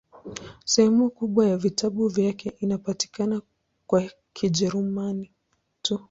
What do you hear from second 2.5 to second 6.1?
inapatikana kwa Kijerumani tu.